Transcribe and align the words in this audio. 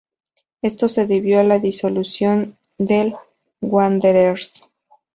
Esto 0.63 0.87
se 0.87 1.05
debió 1.05 1.39
a 1.39 1.43
la 1.43 1.59
disolución 1.59 2.57
del 2.79 3.15
Wanderers. 3.61 4.67